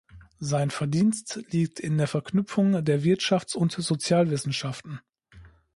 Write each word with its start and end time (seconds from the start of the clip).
Sein 0.39 0.71
Verdienst 0.71 1.39
liegt 1.51 1.79
in 1.79 1.99
der 1.99 2.07
Verknüpfung 2.07 2.83
der 2.83 3.03
Wirtschafts- 3.03 3.55
und 3.55 3.71
Sozialwissenschaften. 3.71 4.99